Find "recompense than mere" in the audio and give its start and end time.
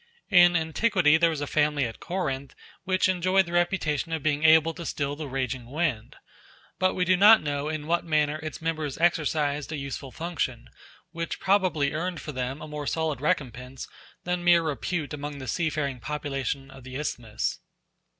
13.21-14.63